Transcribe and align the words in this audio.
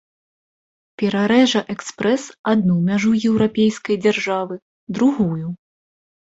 Перарэжа 1.01 1.61
экспрэс 1.73 2.23
адну 2.53 2.77
мяжу 2.87 3.11
еўрапейскай 3.29 3.95
дзяржавы, 4.07 4.55
другую. 4.99 5.47